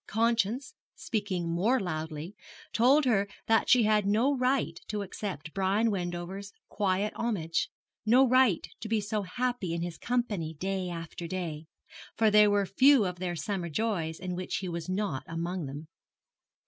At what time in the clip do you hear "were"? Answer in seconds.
12.49-12.65